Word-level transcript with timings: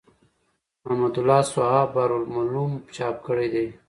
حمدالله 0.87 1.41
صحاف 1.53 1.87
بحر 1.93 2.11
الملوم 2.21 2.71
چاپ 2.95 3.15
کړی 3.25 3.47
دﺉ. 3.53 3.67